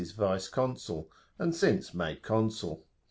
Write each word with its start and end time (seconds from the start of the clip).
's 0.03 0.13
Vice 0.13 0.47
Consul, 0.49 1.11
and 1.37 1.53
since 1.53 1.93
made 1.93 2.23
Consul. 2.23 2.83